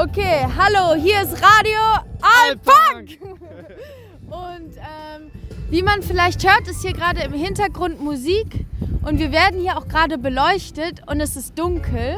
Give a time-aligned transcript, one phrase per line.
[0.00, 1.80] Okay, hallo, hier ist Radio
[2.22, 3.18] Alpunk.
[4.30, 5.32] Und ähm,
[5.70, 8.64] wie man vielleicht hört, ist hier gerade im Hintergrund Musik
[9.02, 12.14] und wir werden hier auch gerade beleuchtet und es ist dunkel.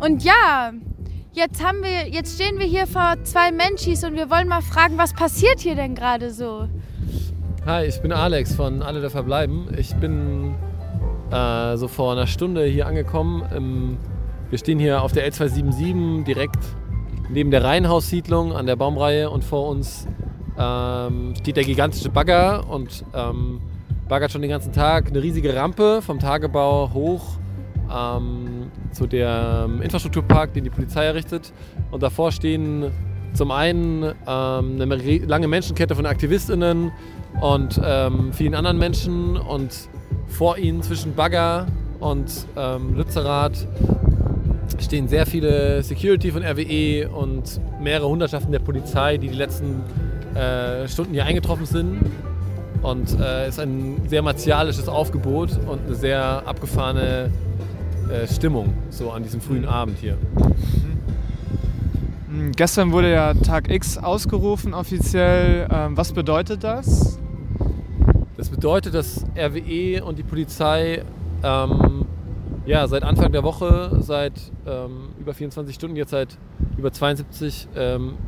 [0.00, 0.72] Und ja,
[1.32, 4.98] jetzt haben wir, jetzt stehen wir hier vor zwei Menschis und wir wollen mal fragen,
[4.98, 6.68] was passiert hier denn gerade so?
[7.64, 9.74] Hi, ich bin Alex von Alle der Verbleiben.
[9.78, 10.56] Ich bin
[11.30, 13.48] äh, so vor einer Stunde hier angekommen.
[13.56, 13.96] Im,
[14.50, 16.58] wir stehen hier auf der L277 direkt
[17.28, 20.06] neben der Reihenhaussiedlung an der Baumreihe und vor uns
[20.58, 23.60] ähm, steht der gigantische Bagger und ähm,
[24.08, 27.38] baggert schon den ganzen Tag eine riesige Rampe vom Tagebau hoch
[27.94, 31.52] ähm, zu dem Infrastrukturpark, den die Polizei errichtet.
[31.90, 32.90] Und davor stehen
[33.34, 36.90] zum einen ähm, eine lange Menschenkette von AktivistInnen
[37.40, 39.88] und ähm, vielen anderen Menschen und
[40.26, 41.66] vor ihnen zwischen Bagger
[42.00, 43.66] und ähm, Lützerath
[44.78, 49.82] stehen sehr viele Security von RWE und mehrere Hundertschaften der Polizei, die die letzten
[50.34, 52.00] äh, Stunden hier eingetroffen sind.
[52.82, 57.30] Und es äh, ist ein sehr martialisches Aufgebot und eine sehr abgefahrene
[58.10, 60.16] äh, Stimmung so an diesem frühen Abend hier.
[62.28, 62.52] Mhm.
[62.52, 65.66] Gestern wurde ja Tag X ausgerufen offiziell.
[65.70, 67.18] Ähm, was bedeutet das?
[68.36, 71.02] Das bedeutet, dass RWE und die Polizei
[71.42, 72.06] ähm,
[72.68, 74.34] ja, seit Anfang der Woche, seit
[74.66, 76.36] ähm, über 24 Stunden, jetzt seit
[76.76, 78.18] über 72 ähm,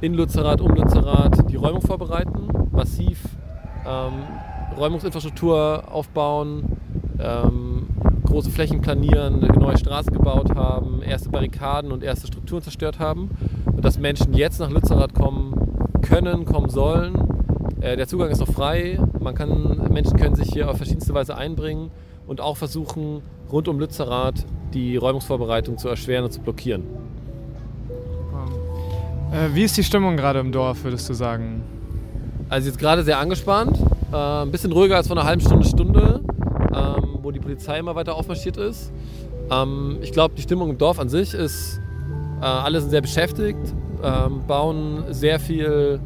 [0.00, 3.20] in Lützerath, um Lützerath die Räumung vorbereiten, massiv
[3.86, 4.22] ähm,
[4.78, 6.78] Räumungsinfrastruktur aufbauen,
[7.18, 7.88] ähm,
[8.24, 13.28] große Flächen planieren, eine neue Straße gebaut haben, erste Barrikaden und erste Strukturen zerstört haben.
[13.66, 17.14] Und dass Menschen jetzt nach Lützerath kommen können, kommen sollen.
[17.82, 18.98] Äh, der Zugang ist noch frei.
[19.20, 21.90] Man kann, Menschen können sich hier auf verschiedenste Weise einbringen
[22.26, 26.82] und auch versuchen, rund um Lützerath die Räumungsvorbereitung zu erschweren und zu blockieren.
[29.32, 31.62] Äh, wie ist die Stimmung gerade im Dorf, würdest du sagen?
[32.48, 33.76] Also jetzt gerade sehr angespannt,
[34.12, 36.20] äh, ein bisschen ruhiger als vor einer halben Stunde, Stunde,
[36.74, 38.92] ähm, wo die Polizei immer weiter aufmarschiert ist.
[39.50, 41.80] Ähm, ich glaube, die Stimmung im Dorf an sich ist,
[42.40, 46.00] äh, alle sind sehr beschäftigt, ähm, bauen sehr viel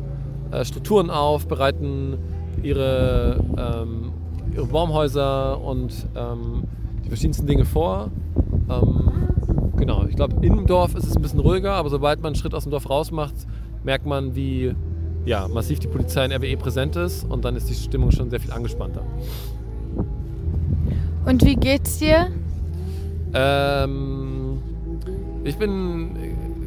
[0.64, 2.18] Strukturen auf, bereiten
[2.64, 4.10] ihre, ähm,
[4.54, 6.64] ihre Baumhäuser und ähm,
[7.04, 8.10] die verschiedensten Dinge vor.
[8.68, 9.10] Ähm,
[9.76, 12.54] genau, ich glaube, im Dorf ist es ein bisschen ruhiger, aber sobald man einen Schritt
[12.54, 13.34] aus dem Dorf raus macht,
[13.84, 14.74] merkt man, wie
[15.24, 18.40] ja, massiv die Polizei in RWE präsent ist und dann ist die Stimmung schon sehr
[18.40, 19.02] viel angespannter.
[21.26, 22.28] Und wie geht's dir?
[23.34, 24.58] Ähm,
[25.44, 26.16] ich bin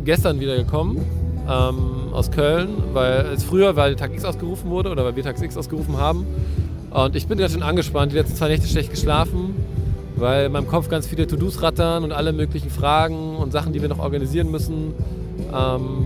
[0.06, 1.02] gestern wieder gekommen
[1.50, 5.42] ähm, aus Köln, weil es früher, weil Tag X ausgerufen wurde oder weil wir Tag
[5.42, 6.26] X ausgerufen haben.
[6.94, 9.56] Und ich bin ganz schön angespannt, die letzten zwei Nächte schlecht geschlafen
[10.16, 13.82] weil in meinem Kopf ganz viele To-Dos rattern und alle möglichen Fragen und Sachen, die
[13.82, 14.94] wir noch organisieren müssen,
[15.54, 16.06] ähm,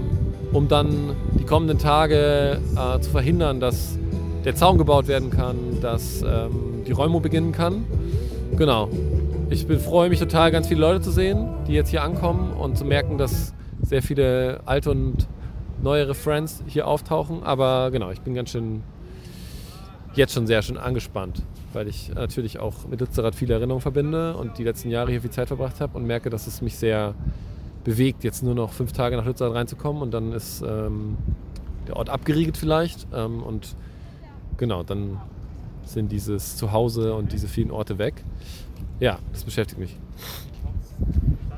[0.53, 3.97] um dann die kommenden Tage äh, zu verhindern, dass
[4.45, 7.85] der Zaun gebaut werden kann, dass ähm, die Räumung beginnen kann.
[8.57, 8.89] Genau.
[9.49, 12.77] Ich bin, freue mich total, ganz viele Leute zu sehen, die jetzt hier ankommen und
[12.77, 15.27] zu merken, dass sehr viele alte und
[15.81, 17.43] neuere Friends hier auftauchen.
[17.43, 18.83] Aber genau, ich bin ganz schön
[20.17, 21.43] jetzt schon sehr schön angespannt
[21.77, 25.29] weil ich natürlich auch mit Lützerath viele Erinnerungen verbinde und die letzten Jahre hier viel
[25.29, 27.13] Zeit verbracht habe und merke, dass es mich sehr
[27.83, 31.17] bewegt, jetzt nur noch fünf Tage nach Lützerath reinzukommen und dann ist ähm,
[31.87, 33.75] der Ort abgeriegelt vielleicht ähm, und
[34.57, 35.21] genau, dann
[35.85, 38.23] sind dieses Zuhause und diese vielen Orte weg.
[38.99, 39.95] Ja, das beschäftigt mich.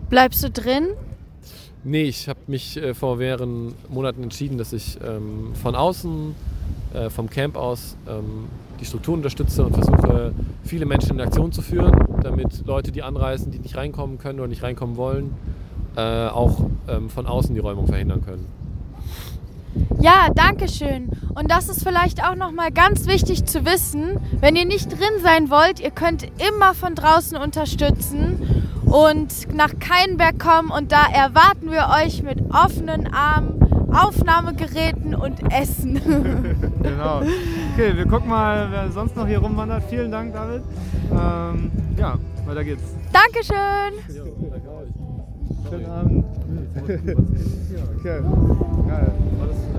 [0.10, 0.90] Bleibst du drin?
[1.86, 6.36] Nee, ich habe mich äh, vor mehreren Monaten entschieden, dass ich ähm, von außen,
[6.94, 8.48] äh, vom Camp aus, ähm,
[8.80, 10.34] die Strukturen unterstütze und versuche,
[10.64, 11.92] viele Menschen in Aktion zu führen,
[12.24, 15.34] damit Leute, die anreisen, die nicht reinkommen können oder nicht reinkommen wollen,
[15.96, 18.46] äh, auch ähm, von außen die Räumung verhindern können.
[20.02, 21.10] Ja, danke schön.
[21.36, 25.22] Und das ist vielleicht auch noch mal ganz wichtig zu wissen, wenn ihr nicht drin
[25.22, 31.70] sein wollt, ihr könnt immer von draußen unterstützen und nach Keinberg kommen und da erwarten
[31.70, 33.59] wir euch mit offenen Armen
[33.94, 35.96] Aufnahmegeräten und Essen.
[36.84, 37.22] genau.
[37.74, 39.84] Okay, wir gucken mal, wer sonst noch hier rumwandert.
[39.90, 40.64] Vielen Dank, David.
[41.12, 42.84] Ähm, ja, weiter geht's.
[43.12, 43.94] Dankeschön.
[45.70, 46.26] Schönen Abend.
[46.84, 48.22] okay.
[48.88, 49.12] Geil.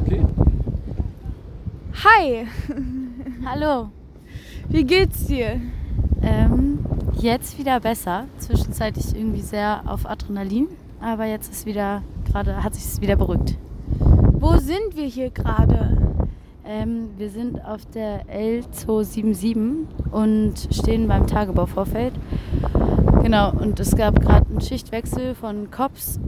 [0.05, 0.27] Okay.
[2.05, 2.47] Hi.
[3.45, 3.91] Hallo.
[4.69, 5.61] Wie geht's dir?
[6.23, 6.79] Ähm,
[7.15, 8.27] jetzt wieder besser.
[8.39, 10.69] Zwischenzeitlich irgendwie sehr auf Adrenalin,
[11.01, 13.57] aber jetzt ist wieder gerade hat sich es wieder beruhigt.
[14.41, 15.97] Wo sind wir hier gerade?
[16.65, 22.15] Ähm, wir sind auf der L277 und stehen beim Tagebauvorfeld.
[23.23, 26.19] Genau, und es gab gerade einen Schichtwechsel von Cops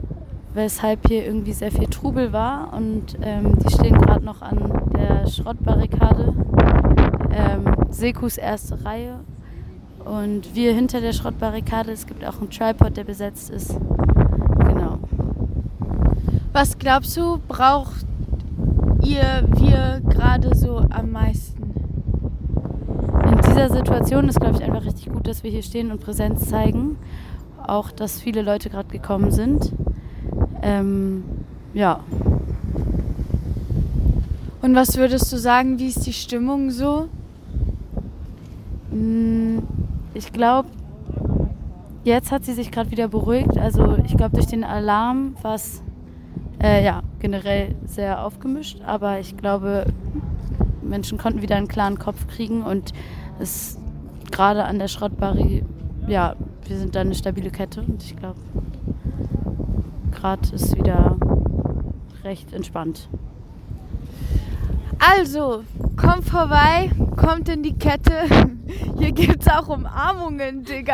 [0.53, 2.73] weshalb hier irgendwie sehr viel Trubel war.
[2.73, 6.33] Und ähm, die stehen gerade noch an der Schrottbarrikade,
[7.31, 9.19] ähm, Sekus erste Reihe.
[10.05, 13.77] Und wir hinter der Schrottbarrikade, es gibt auch einen Tripod, der besetzt ist.
[16.53, 18.05] Was glaubst du, braucht
[19.03, 21.63] ihr, wir gerade so am meisten?
[23.25, 26.47] In dieser Situation ist, glaube ich, einfach richtig gut, dass wir hier stehen und Präsenz
[26.47, 26.97] zeigen.
[27.65, 29.71] Auch, dass viele Leute gerade gekommen sind.
[30.61, 31.23] Ähm,
[31.73, 32.01] ja.
[34.61, 37.07] Und was würdest du sagen, wie ist die Stimmung so?
[38.91, 39.57] Mm,
[40.13, 40.69] Ich glaube,
[42.03, 43.57] jetzt hat sie sich gerade wieder beruhigt.
[43.57, 45.81] Also ich glaube, durch den Alarm war es
[46.63, 48.81] äh, ja, generell sehr aufgemischt.
[48.85, 49.85] Aber ich glaube,
[50.81, 52.93] Menschen konnten wieder einen klaren Kopf kriegen und
[53.39, 53.77] es
[54.31, 55.63] gerade an der Schrottbarri,
[56.07, 58.39] ja, wir sind da eine stabile Kette und ich glaube,
[60.11, 61.17] gerade ist wieder
[62.23, 63.09] recht entspannt.
[64.99, 65.63] Also,
[65.97, 68.23] kommt vorbei, kommt in die Kette.
[68.97, 70.93] Hier gibt's auch Umarmungen, Digga.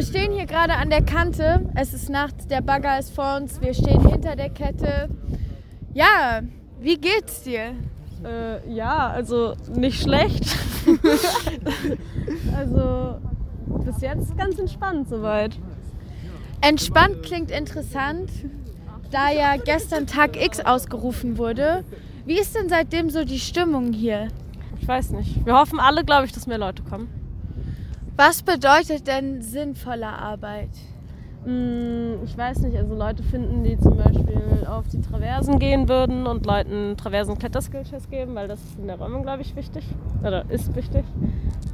[0.00, 1.70] Wir stehen hier gerade an der Kante.
[1.74, 3.60] Es ist nachts, der Bagger ist vor uns.
[3.60, 5.10] Wir stehen hinter der Kette.
[5.92, 6.40] Ja,
[6.80, 7.74] wie geht's dir?
[8.24, 10.56] Äh, ja, also nicht schlecht.
[12.56, 13.18] also
[13.84, 15.58] bis jetzt ganz entspannt soweit.
[16.62, 18.30] Entspannt klingt interessant,
[19.10, 21.84] da ja gestern Tag X ausgerufen wurde.
[22.24, 24.28] Wie ist denn seitdem so die Stimmung hier?
[24.80, 25.44] Ich weiß nicht.
[25.44, 27.19] Wir hoffen alle, glaube ich, dass mehr Leute kommen.
[28.22, 30.68] Was bedeutet denn sinnvolle Arbeit?
[31.46, 36.26] Hm, ich weiß nicht, also Leute finden, die zum Beispiel auf die Traversen gehen würden
[36.26, 39.84] und Leuten Traversen-Kletterskillchecks geben, weil das ist in der Räumung, glaube ich, wichtig.
[40.20, 41.02] Oder ist wichtig.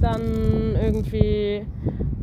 [0.00, 1.66] Dann irgendwie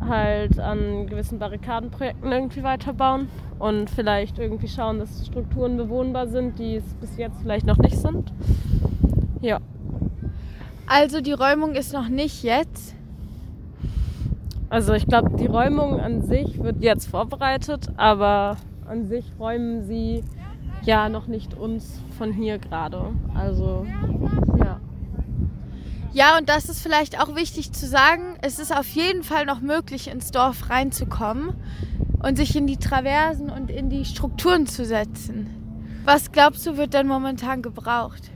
[0.00, 3.28] halt an gewissen Barrikadenprojekten irgendwie weiterbauen
[3.58, 7.98] und vielleicht irgendwie schauen, dass Strukturen bewohnbar sind, die es bis jetzt vielleicht noch nicht
[7.98, 8.32] sind.
[9.42, 9.60] Ja.
[10.86, 12.94] Also die Räumung ist noch nicht jetzt.
[14.74, 18.56] Also ich glaube, die Räumung an sich wird jetzt vorbereitet, aber
[18.88, 20.24] an sich räumen sie
[20.82, 23.12] ja noch nicht uns von hier gerade.
[23.36, 23.86] Also
[24.58, 24.80] ja.
[26.12, 28.36] Ja, und das ist vielleicht auch wichtig zu sagen.
[28.42, 31.54] Es ist auf jeden Fall noch möglich, ins Dorf reinzukommen
[32.20, 36.02] und sich in die Traversen und in die Strukturen zu setzen.
[36.04, 38.28] Was glaubst du, wird denn momentan gebraucht?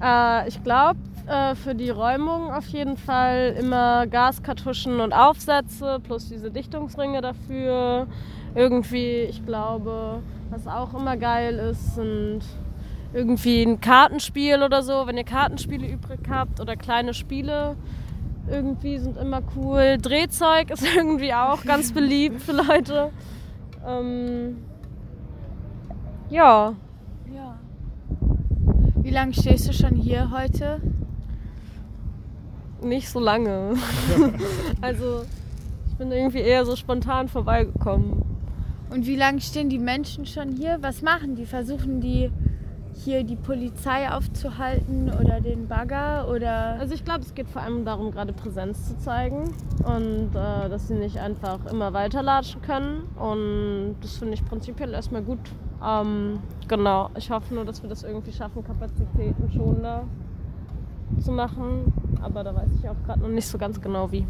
[0.00, 6.28] Äh, ich glaube, äh, für die Räumung auf jeden Fall immer Gaskartuschen und Aufsätze plus
[6.28, 8.06] diese Dichtungsringe dafür.
[8.54, 12.42] Irgendwie, ich glaube, was auch immer geil ist, sind
[13.12, 17.76] irgendwie ein Kartenspiel oder so, wenn ihr Kartenspiele übrig habt oder kleine Spiele.
[18.50, 19.96] Irgendwie sind immer cool.
[20.00, 23.10] Drehzeug ist irgendwie auch ganz beliebt für Leute.
[23.86, 24.58] Ähm,
[26.28, 26.74] ja,
[27.34, 27.58] Ja.
[28.96, 30.80] Wie lange stehst du schon hier heute?
[32.82, 33.74] Nicht so lange.
[34.80, 35.24] also
[35.88, 38.22] ich bin irgendwie eher so spontan vorbeigekommen.
[38.90, 40.78] Und wie lange stehen die Menschen schon hier?
[40.80, 41.46] Was machen die?
[41.46, 42.30] Versuchen die
[42.94, 47.84] hier die Polizei aufzuhalten oder den Bagger oder Also ich glaube, es geht vor allem
[47.84, 49.54] darum, gerade Präsenz zu zeigen
[49.84, 53.02] und äh, dass sie nicht einfach immer weiterlatschen können.
[53.16, 55.40] Und das finde ich prinzipiell erstmal gut.
[55.84, 56.38] Ähm,
[56.68, 60.04] genau, ich hoffe nur, dass wir das irgendwie schaffen, Kapazitäten schon da
[61.20, 61.92] zu machen.
[62.24, 64.26] Aber da weiß ich auch gerade noch nicht so ganz genau wie.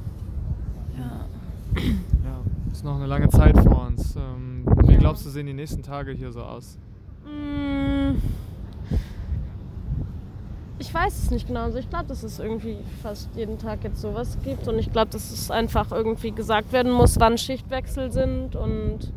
[0.99, 2.41] Ja,
[2.73, 4.17] ist noch eine lange Zeit vor uns.
[4.17, 4.99] Ähm, wie Ja.
[4.99, 6.79] glaubst du, sehen die nächsten Tage hier so aus?
[7.25, 8.17] Mm,
[10.79, 11.61] Ich weiß es nicht genau.
[11.63, 14.67] Also ich glaube, dass es irgendwie fast jeden Tag jetzt sowas gibt.
[14.69, 19.13] Und ich glaube, dass es einfach irgendwie gesagt werden muss, wann Schichtwechsel sind und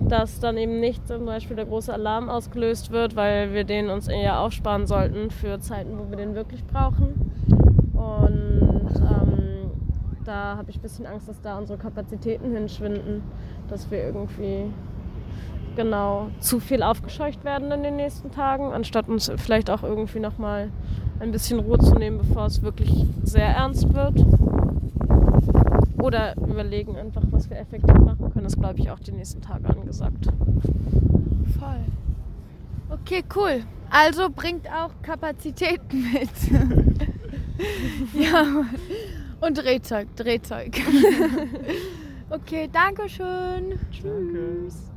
[0.00, 4.08] dass dann eben nicht zum Beispiel der große Alarm ausgelöst wird, weil wir den uns
[4.08, 7.32] eher aufsparen sollten für Zeiten, wo wir den wirklich brauchen.
[8.18, 9.70] Und ähm,
[10.24, 13.22] da habe ich ein bisschen Angst, dass da unsere Kapazitäten hinschwinden,
[13.68, 14.66] dass wir irgendwie
[15.76, 20.70] genau zu viel aufgescheucht werden in den nächsten Tagen, anstatt uns vielleicht auch irgendwie nochmal
[21.20, 24.24] ein bisschen Ruhe zu nehmen, bevor es wirklich sehr ernst wird.
[26.02, 28.44] Oder überlegen einfach, was wir effektiv machen können.
[28.44, 30.26] Das glaube ich auch die nächsten Tage angesagt.
[31.58, 31.84] voll.
[32.88, 33.62] Okay, cool.
[33.90, 37.10] Also bringt auch Kapazitäten mit.
[38.14, 38.64] ja.
[39.40, 40.78] Und Drehzeug, Drehzeug.
[42.30, 43.78] okay, danke schön.
[43.90, 44.90] Tschüss.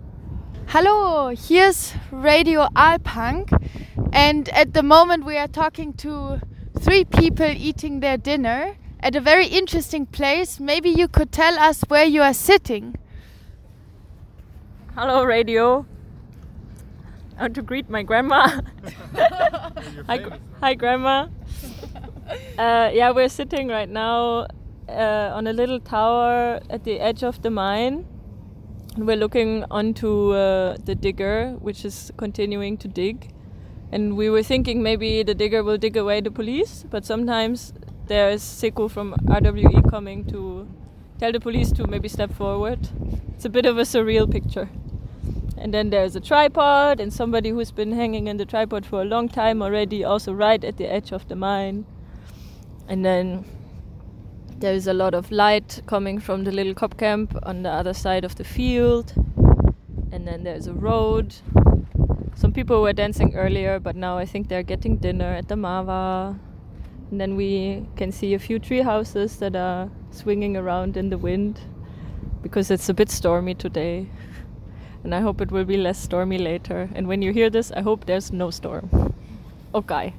[0.68, 3.52] Hallo, here's Radio Alpunk,
[4.12, 6.40] and at the moment we are talking to
[6.80, 10.60] three people eating their dinner at a very interesting place.
[10.60, 12.96] Maybe you could tell us where you are sitting.
[14.96, 15.86] Hello, radio.
[17.38, 18.62] I want to greet my grandma.
[20.08, 20.26] hi,
[20.62, 21.28] hi, grandma.
[22.58, 24.48] Uh, yeah, we're sitting right now
[24.88, 28.06] uh, on a little tower at the edge of the mine.
[28.96, 33.34] And we're looking onto uh, the digger, which is continuing to dig.
[33.92, 37.74] And we were thinking maybe the digger will dig away the police, but sometimes
[38.08, 40.68] there's Seku from RWE coming to
[41.20, 42.90] tell the police to maybe step forward.
[43.36, 44.70] It's a bit of a surreal picture.
[45.58, 49.06] And then there's a tripod and somebody who's been hanging in the tripod for a
[49.06, 51.86] long time already, also right at the edge of the mine.
[52.88, 53.46] And then
[54.58, 58.24] there's a lot of light coming from the little cop camp on the other side
[58.24, 59.14] of the field.
[60.12, 61.36] And then there's a road.
[62.36, 66.38] Some people were dancing earlier, but now I think they're getting dinner at the Mava.
[67.12, 71.18] And then we can see a few tree houses that are swinging around in the
[71.18, 71.60] wind
[72.42, 74.08] because it's a bit stormy today.
[75.04, 76.90] And I hope it will be less stormy later.
[76.96, 79.14] And when you hear this, I hope there's no storm.
[79.76, 80.14] Okay.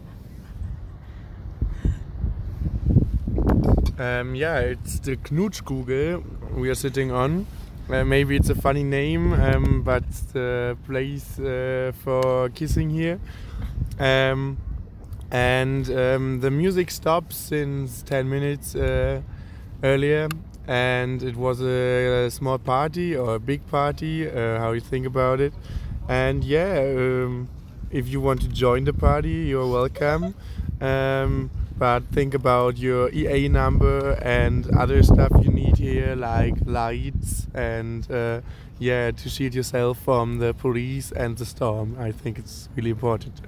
[3.97, 7.47] Um, yeah, it's the Knutschkugel we are sitting on.
[7.89, 13.21] Uh, maybe it's a funny name, um, but the place uh, for kissing here.
[14.01, 14.59] Um,
[15.31, 19.21] and um, the music stopped since 10 minutes uh,
[19.85, 20.29] earlier,
[20.67, 25.07] and it was a, a, small party or a big party, uh, how you think
[25.07, 25.53] about it.
[26.09, 27.49] And yeah, um,
[27.93, 30.35] if you want to join the party, you're welcome.
[31.76, 38.09] But think about your EA number and other stuff you need here, like lights and
[38.11, 38.43] uh,
[38.78, 41.97] yeah, to shield yourself from the police and the storm.
[41.99, 43.40] I think it's really important.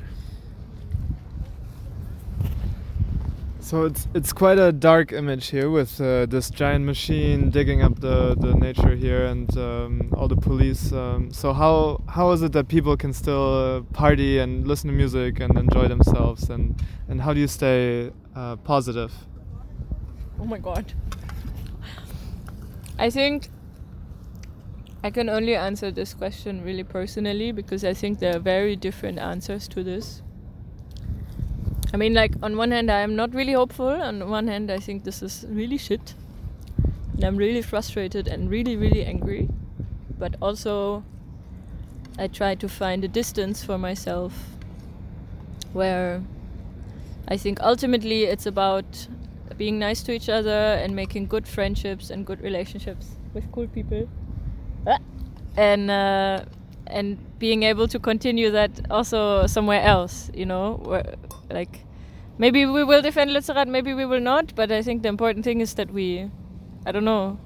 [3.67, 7.99] So it's it's quite a dark image here with uh, this giant machine digging up
[7.99, 10.93] the, the nature here and um, all the police.
[10.93, 14.95] Um, so how how is it that people can still uh, party and listen to
[14.95, 19.13] music and enjoy themselves and and how do you stay uh, positive?
[20.39, 20.93] Oh my god.
[23.01, 23.49] I think
[25.03, 29.19] I can only answer this question really personally because I think there are very different
[29.19, 30.23] answers to this.
[31.97, 33.89] I mean, like, on one hand, I am not really hopeful.
[33.89, 36.13] On one hand, I think this is really shit.
[37.15, 39.49] And I'm really frustrated and really, really angry.
[40.19, 41.05] But also,
[42.19, 44.35] I try to find a distance for myself
[45.73, 46.21] where
[47.29, 49.09] I think ultimately it's about
[49.57, 54.07] being nice to each other and making good friendships and good relationships with cool people.
[54.87, 54.99] Ah.
[55.57, 56.45] And, uh,
[56.89, 61.15] and being able to continue that also somewhere else, you know, where,
[61.51, 61.86] like
[62.39, 65.61] maybe we will defend Lützerath, maybe we will not, but I think the important thing
[65.61, 66.31] is that we,
[66.85, 67.39] I don't know,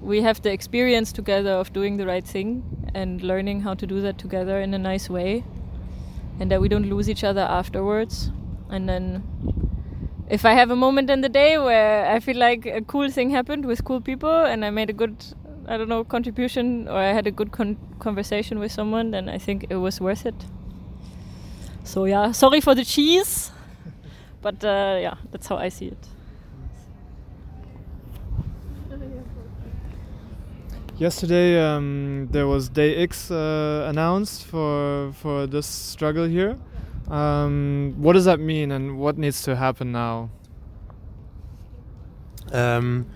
[0.00, 2.62] we have the experience together of doing the right thing
[2.94, 5.44] and learning how to do that together in a nice way,
[6.38, 8.30] and that we don't lose each other afterwards.
[8.68, 9.22] And then,
[10.28, 13.30] if I have a moment in the day where I feel like a cool thing
[13.30, 15.24] happened with cool people and I made a good
[15.68, 19.38] I don't know, contribution or I had a good con conversation with someone, then I
[19.38, 20.34] think it was worth it.
[21.82, 23.50] So yeah, sorry for the cheese,
[24.46, 26.08] but uh, yeah, that's how I see it.
[30.98, 36.56] Yesterday um, there was Day X uh, announced for for this struggle here.
[37.08, 40.30] Um, what does that mean, and what needs to happen now?
[42.52, 43.06] Um,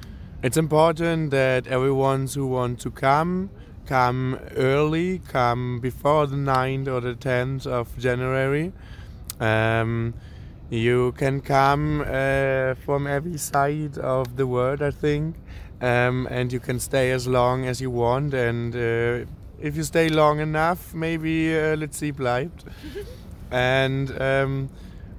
[0.43, 3.51] it's important that everyone who want to come
[3.87, 8.73] come early, come before the 9th or the 10th of January.
[9.39, 10.15] Um,
[10.71, 15.35] you can come uh, from every side of the world, I think,
[15.81, 18.35] um, and you can stay as long as you want.
[18.35, 19.27] And uh,
[19.59, 22.65] if you stay long enough, maybe uh, let's see bleibt.
[23.51, 24.71] and um,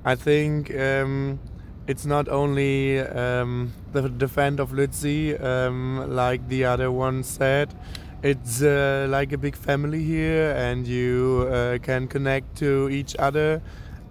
[0.06, 1.40] I think um,
[1.86, 7.76] it's not only um, the defense of Lützi, um, like the other one said.
[8.24, 13.62] It's uh, like a big family here, and you uh, can connect to each other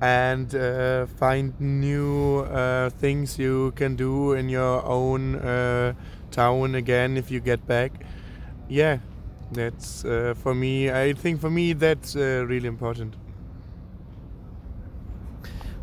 [0.00, 5.92] and uh, find new uh, things you can do in your own uh,
[6.30, 7.92] town again if you get back.
[8.68, 8.98] Yeah,
[9.52, 10.90] that's uh, for me.
[10.90, 13.16] I think for me that's really important.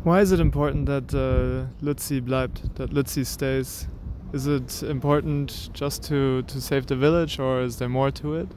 [0.04, 3.88] Why is it important that uh, Lützi bleibt, that Lützi stays?
[4.32, 8.48] Is it important just to, to save the village or is there more to it?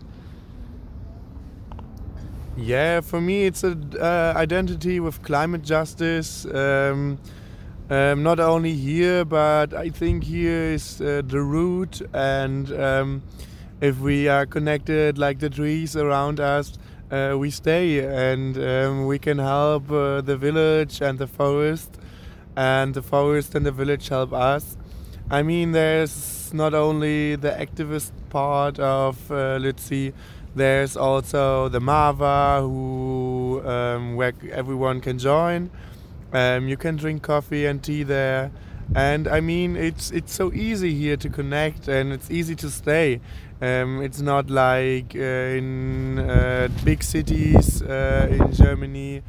[2.57, 6.45] Yeah, for me it's an uh, identity with climate justice.
[6.45, 7.19] Um,
[7.89, 13.23] um, not only here, but I think here is uh, the root and um,
[13.81, 16.77] if we are connected like the trees around us,
[17.09, 21.97] uh, we stay and um, we can help uh, the village and the forest,
[22.55, 24.77] and the forest and the village help us.
[25.29, 30.13] I mean, there's not only the activist part of uh, Lützi,
[30.55, 35.69] there's also the Mava, who um, where everyone can join.
[36.33, 38.51] Um, you can drink coffee and tea there,
[38.95, 43.21] and I mean, it's it's so easy here to connect, and it's easy to stay.
[43.61, 49.21] Um, it's not like uh, in uh, big cities uh, in Germany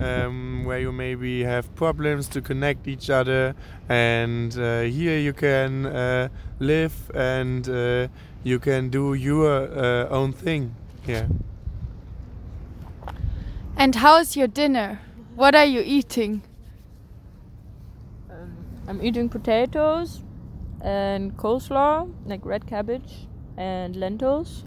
[0.00, 3.54] um, where you maybe have problems to connect each other,
[3.88, 6.28] and uh, here you can uh,
[6.60, 8.08] live and uh,
[8.44, 11.28] you can do your uh, own thing here.
[13.76, 15.00] And how's your dinner?
[15.34, 16.42] What are you eating?
[18.30, 18.56] Um,
[18.88, 20.22] I'm eating potatoes
[20.80, 24.64] and coleslaw, like red cabbage and lentils.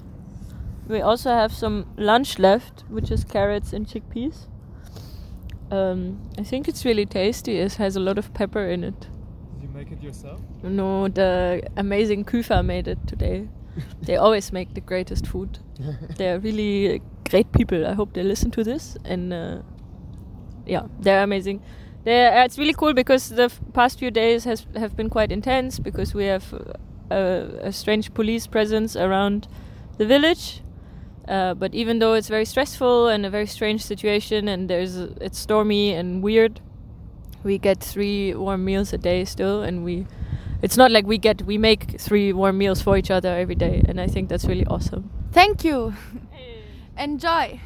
[0.87, 4.47] We also have some lunch left, which is carrots and chickpeas.
[5.71, 7.59] Um, I think it's really tasty.
[7.59, 8.99] It has a lot of pepper in it.
[8.99, 10.41] Did you make it yourself?
[10.63, 13.47] No, the amazing Küfer made it today.
[14.01, 15.59] they always make the greatest food.
[16.17, 17.87] They're really great people.
[17.87, 18.97] I hope they listen to this.
[19.05, 19.61] And uh,
[20.65, 21.61] yeah, they're amazing.
[22.03, 25.31] They're, uh, it's really cool because the f- past few days has have been quite
[25.31, 26.73] intense because we have uh,
[27.15, 29.47] a, a strange police presence around
[29.97, 30.61] the village.
[31.27, 35.37] Uh, but even though it's very stressful and a very strange situation, and there's it's
[35.39, 36.59] stormy and weird,
[37.43, 40.05] we get three warm meals a day still, and we.
[40.61, 43.83] It's not like we get we make three warm meals for each other every day,
[43.87, 45.09] and I think that's really awesome.
[45.31, 45.93] Thank you.
[46.97, 47.59] Enjoy.